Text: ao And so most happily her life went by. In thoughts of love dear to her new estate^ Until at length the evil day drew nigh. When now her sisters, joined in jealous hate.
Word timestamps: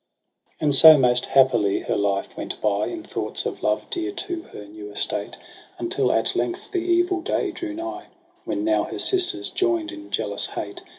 ao 0.49 0.53
And 0.61 0.73
so 0.73 0.97
most 0.97 1.27
happily 1.27 1.81
her 1.81 1.95
life 1.95 2.35
went 2.35 2.59
by. 2.59 2.87
In 2.87 3.03
thoughts 3.03 3.45
of 3.45 3.61
love 3.61 3.87
dear 3.91 4.11
to 4.11 4.41
her 4.51 4.65
new 4.65 4.85
estate^ 4.85 5.35
Until 5.77 6.11
at 6.11 6.35
length 6.35 6.71
the 6.71 6.81
evil 6.83 7.21
day 7.21 7.51
drew 7.51 7.75
nigh. 7.75 8.07
When 8.43 8.65
now 8.65 8.85
her 8.85 8.97
sisters, 8.97 9.51
joined 9.51 9.91
in 9.91 10.09
jealous 10.09 10.47
hate. 10.47 10.81